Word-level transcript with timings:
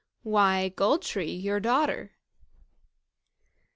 "Why, 0.23 0.69
Gold 0.69 1.03
tree, 1.03 1.31
your 1.31 1.59
daughter." 1.59 2.13